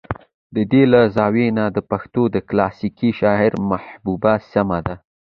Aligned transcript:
د 0.55 0.57
دې 0.71 0.83
له 0.93 1.01
زاويې 1.15 1.47
نه 1.57 1.65
د 1.75 1.77
پښتو 1.89 2.21
د 2.35 2.37
کلاسيکې 2.49 3.09
شاعرۍ 3.19 3.59
محبوبه 3.71 4.33
سمه 4.51 4.79
ده 4.85 4.95